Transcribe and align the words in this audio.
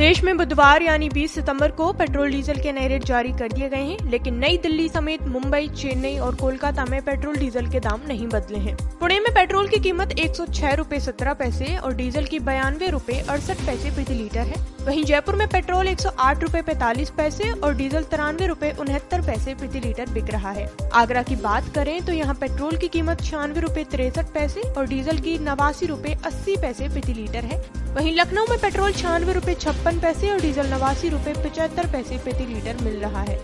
देश 0.00 0.22
में 0.24 0.36
बुधवार 0.36 0.82
यानी 0.82 1.08
20 1.10 1.32
सितंबर 1.34 1.70
को 1.70 1.92
पेट्रोल 1.92 2.30
डीजल 2.30 2.60
के 2.60 2.72
नए 2.72 2.86
रेट 2.88 3.02
जारी 3.04 3.32
कर 3.32 3.48
दिए 3.48 3.68
गए 3.68 3.82
हैं, 3.84 3.96
लेकिन 4.10 4.34
नई 4.34 4.56
दिल्ली 4.58 4.88
समेत 4.88 5.22
मुंबई, 5.22 5.66
चेन्नई 5.70 6.16
और 6.18 6.34
कोलकाता 6.34 6.84
में 6.84 7.00
पेट्रोल 7.04 7.36
डीजल 7.36 7.66
के 7.70 7.80
दाम 7.80 8.00
नहीं 8.08 8.26
बदले 8.26 8.58
हैं। 8.58 8.76
पुणे 9.00 9.18
में 9.20 9.32
पेट्रोल 9.34 9.68
की 9.68 9.80
कीमत 9.80 10.12
एक 10.18 10.36
सौ 10.36 10.46
सत्रह 11.00 11.32
पैसे 11.32 11.76
और 11.76 11.94
डीजल 11.94 12.24
की 12.24 12.38
बयानवे 12.38 12.88
रूपए 12.88 13.18
अड़सठ 13.20 13.66
पैसे 13.66 13.90
प्रति 13.90 14.14
लीटर 14.14 14.38
है। 14.38 14.62
वहीं 14.86 15.04
जयपुर 15.04 15.36
में 15.36 15.46
पेट्रोल 15.48 15.88
एक 15.88 16.00
सौ 16.00 16.10
आठ 16.18 16.42
रूपए 16.42 16.62
पैतालीस 16.62 17.10
पैसे 17.10 17.50
और 17.50 17.74
डीजल 17.74 18.04
तिरानवे 18.04 18.46
रूपए 18.46 18.74
उनहत्तर 18.80 19.26
पैसे 19.26 19.54
प्रति 19.54 19.80
लीटर 19.80 20.10
बिक 20.10 20.30
रहा 20.30 20.50
है। 20.50 20.68
आगरा 20.94 21.22
की 21.22 21.36
बात 21.38 21.68
करें 21.74 22.00
तो 22.06 22.12
यहाँ 22.12 22.34
पेट्रोल 22.40 22.76
की 22.76 22.88
कीमत 22.88 23.20
छियानवे 23.20 23.60
रूपए 23.60 23.84
तिरसठ 23.90 24.32
पैसे 24.34 24.62
और 24.62 24.86
डीजल 24.86 25.18
की 25.18 25.38
नवासी 25.40 25.86
रूपए 25.86 26.16
अस्सी 26.26 26.56
पैसे 26.56 26.88
प्रति 26.88 27.12
लीटर 27.12 27.44
है। 27.44 27.62
वहीं 27.94 28.12
लखनऊ 28.14 28.44
में 28.50 28.58
पेट्रोल 28.58 28.92
छियानवे 28.92 29.32
रूपए 29.32 29.54
छप्पन 29.54 29.98
पैसे 30.00 30.30
और 30.30 30.40
डीजल 30.40 30.66
नवासी 30.66 31.08
रूपए 31.08 31.32
पचहत्तर 31.44 31.86
पैसे 31.86 32.18
प्रति 32.18 32.44
लीटर 32.46 32.76
मिल 32.84 32.96
रहा 32.96 33.22
है। 33.22 33.38